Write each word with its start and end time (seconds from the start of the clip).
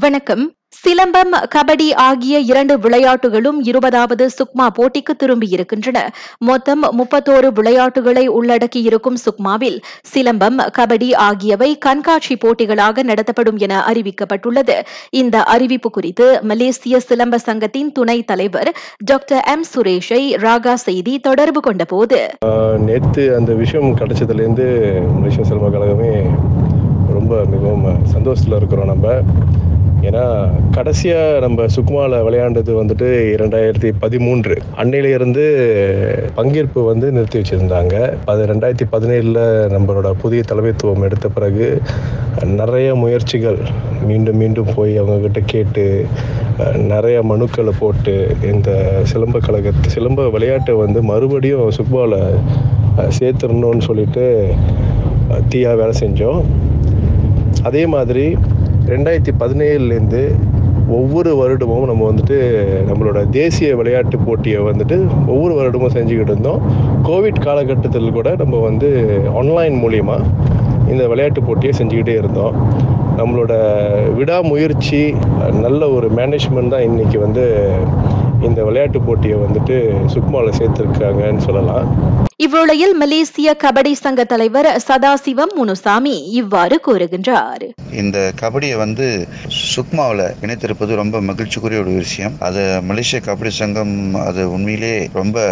வணக்கம். 0.00 0.52
சிலம்பம் 0.82 1.32
கபடி 1.54 1.94
ஆகிய 1.94 2.38
இரண்டு 2.38 2.78
விளையாட்டுகளும் 2.78 3.62
இருபதாவது 3.62 4.26
சுக்மா 4.26 4.66
போட்டிக்கு 4.78 5.12
திரும்பியிருக்கின்றன. 5.18 5.98
மொத்தம் 6.38 6.82
முப்பத்தோரு 6.82 7.48
விளையாட்டுகளை 7.52 8.30
உள்ளடக்கியிருக்கும் 8.30 9.18
சுக்மாவில் 9.24 9.76
சிலம்பம் 10.12 10.58
கபடி 10.78 11.14
ஆகியவை 11.14 11.78
கண்காட்சி 11.78 12.36
போட்டிகளாக 12.36 13.02
நடத்தப்படும் 13.02 13.56
என 13.56 13.84
அறிவிக்கப்பட்டுள்ளது. 13.88 14.80
இந்த 15.10 15.42
அறிவிப்பு 15.42 15.90
குறித்து 15.90 16.38
மலேசிய 16.42 17.00
சிலம்ப 17.08 17.34
சங்கத்தின் 17.34 17.92
துணைத் 17.92 18.26
தலைவர் 18.26 18.72
டாக்டர் 19.04 19.44
எம். 19.46 19.64
சுரேஷை 19.74 20.22
ராகா 20.46 20.74
செய்தி 20.74 21.18
தொடர்பு 21.18 21.60
கொண்டபோது 21.60 22.28
நேற்று 22.78 23.34
அந்த 23.34 23.52
விஷயம் 23.52 23.96
கிடைச்சதுலேருந்து 23.96 24.66
மலேசிய 25.18 25.44
சிலம்ப 25.50 25.70
கழகமே 25.76 26.14
ரொம்ப 27.12 27.44
மிகவும் 27.44 28.06
சந்தோஷத்தில் 28.06 28.56
இருக்கிறோம் 28.56 28.86
நம்ம. 28.86 29.08
ஏன்னா 30.08 30.22
கடைசியாக 30.76 31.40
நம்ம 31.42 31.64
சுக்குமாவில் 31.74 32.24
விளையாண்டது 32.26 32.72
வந்துட்டு 32.78 33.08
இரண்டாயிரத்தி 33.34 33.90
பதிமூன்று. 34.02 34.54
அன்னையிலிருந்து 34.82 35.44
பங்கேற்பு 36.38 36.80
வந்து 36.88 37.06
நிறுத்தி 37.16 37.38
வச்சுருந்தாங்க. 37.40 37.94
அது 38.30 38.40
ரெண்டாயிரத்தி 38.50 38.86
பதினேழில் 38.94 39.42
நம்மளோட 39.74 40.10
புதிய 40.22 40.42
தலைமைத்துவம் 40.50 41.04
எடுத்த 41.08 41.28
பிறகு 41.36 41.66
நிறைய 42.60 42.88
முயற்சிகள் 43.02 43.60
மீண்டும் 44.08 44.40
மீண்டும் 44.42 44.72
போய் 44.76 44.94
அவங்கக்கிட்ட 45.00 45.42
கேட்டு 45.52 45.84
நிறைய 46.92 47.18
மனுக்களை 47.32 47.74
போட்டு 47.78 48.14
இந்த 48.52 48.70
சிலம்ப 49.12 49.38
கழகத்தை 49.46 49.86
சிலம்ப 49.96 50.30
விளையாட்டை 50.36 50.74
வந்து 50.84 51.02
மறுபடியும் 51.12 51.70
சுக்பாவில் 51.78 52.18
சேர்த்துடணும்னு 53.18 53.86
சொல்லிட்டு 53.90 54.26
தீயாக 55.52 55.78
வேலை 55.82 55.94
செஞ்சோம். 56.02 56.42
அதே 57.68 57.84
மாதிரி 57.94 58.26
ரெண்டாயிரத்தி 58.92 59.32
பதினேழுலேருந்து 59.42 60.22
ஒவ்வொரு 60.98 61.30
வருடமும் 61.40 61.84
நம்ம 61.90 62.06
வந்துட்டு 62.10 62.38
நம்மளோட 62.88 63.18
தேசிய 63.30 63.76
விளையாட்டு 63.76 64.16
போட்டியை 64.26 64.60
வந்துட்டு 64.68 64.96
ஒவ்வொரு 65.34 65.52
வருடமும் 65.58 65.94
செஞ்சுக்கிட்டு 65.96 66.32
இருந்தோம். 66.32 66.62
கோவிட் 67.08 67.44
காலகட்டத்தில் 67.46 68.16
கூட 68.18 68.30
நம்ம 68.42 68.60
வந்து 68.68 68.88
ஆன்லைன் 69.40 69.76
மூலிமா 69.84 70.16
இந்த 70.92 71.02
விளையாட்டு 71.12 71.42
போட்டியை 71.48 71.72
செஞ்சுக்கிட்டே 71.78 72.16
இருந்தோம். 72.22 72.56
நம்மளோட 73.20 73.52
விடாமுயற்சி 74.18 75.02
நல்ல 75.64 75.88
ஒரு 75.96 76.08
மேனேஜ்மெண்ட் 76.18 76.74
தான் 76.74 76.86
இன்றைக்கி 76.90 77.18
வந்து 77.26 77.44
இந்த 78.48 78.60
விளையாட்டு 78.68 79.00
போட்டியை 79.08 79.38
வந்துட்டு 79.44 79.76
சுக்மாவில் 80.14 80.58
சேர்த்துருக்காங்கன்னு 80.60 81.46
சொல்லலாம். 81.48 81.88
இவ்வேளையில் 82.42 82.92
மலேசிய 83.00 83.48
கபடி 83.62 83.90
சங்க 84.02 84.20
தலைவர் 84.30 84.68
சதாசிவம் 84.84 85.50
முனுசாமி 85.58 86.14
இவ்வாறு 86.40 86.76
கூறுகின்றார். 86.86 87.64
இந்த 88.02 88.18
கபடியை 88.40 88.76
வந்து 88.82 89.06
சுக்மாவில் 89.72 90.22
இணைத்திருப்பது 90.44 90.92
ரொம்ப 91.00 91.16
மகிழ்ச்சிக்குரிய 91.28 91.80
ஒரு 91.84 91.92
விஷயம். 92.02 92.34
அது 92.46 92.62
மலேசிய 92.90 93.18
கபடி 93.26 93.50
சங்கம் 93.58 93.92
அது 94.28 94.44
உண்மையிலே 94.54 94.92
ரொம்ப 95.18 95.44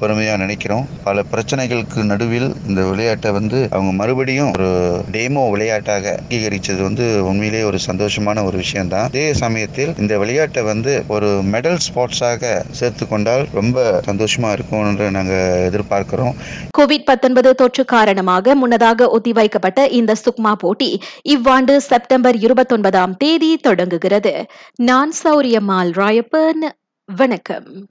பெருமையாக 0.00 0.42
நினைக்கிறோம். 0.44 0.86
பல 1.08 1.24
பிரச்சனைகளுக்கு 1.32 2.04
நடுவில் 2.12 2.48
இந்த 2.68 2.84
விளையாட்டை 2.90 3.32
வந்து 3.38 3.60
அவங்க 3.74 3.92
மறுபடியும் 4.00 4.52
ஒரு 4.58 4.70
டேமோ 5.16 5.44
விளையாட்டாக 5.54 6.14
அங்கீகரித்தது 6.20 6.80
வந்து 6.88 7.08
உண்மையிலே 7.32 7.64
ஒரு 7.70 7.80
சந்தோஷமான 7.88 8.44
ஒரு 8.50 8.58
விஷயம் 8.64 8.92
தான் 8.94 9.08
அதே 9.10 9.26
சமயத்தில் 9.42 9.92
இந்த 10.04 10.14
விளையாட்டை 10.24 10.64
வந்து 10.72 10.94
ஒரு 11.16 11.30
மெடல் 11.56 11.82
ஸ்போர்ட்ஸாக 11.88 12.54
சேர்த்து 12.80 13.04
கொண்டால் 13.14 13.46
ரொம்ப 13.60 13.88
சந்தோஷமா 14.10 14.52
இருக்கும் 14.58 14.86
நாங்கள் 15.18 15.66
எதிர்பார்க்கிறோம். 15.68 16.34
கோவிட் 16.78 17.04
19 17.04 17.54
தொற்று 17.54 17.84
காரணமாக 17.84 18.54
முன்னதாக 18.54 19.08
ஒத்திவைக்கப்பட்ட 19.08 19.88
இந்த 19.88 20.14
சுக்மா 20.24 20.52
போட்டி 20.52 21.02
இவ்வாண்டு 21.22 21.80
செப்டம்பர் 21.80 22.36
இருபத்தொன்பதாம் 22.36 23.16
தேதி 23.16 23.56
தொடங்குகிறது. 23.56 24.46
நான் 24.76 25.12
சௌரியம்மாள் 25.24 25.90
ராயப்பன் 25.92 26.68
வணக்கம். 27.04 27.88